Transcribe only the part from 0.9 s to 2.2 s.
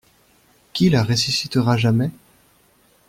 ressuscitera jamais?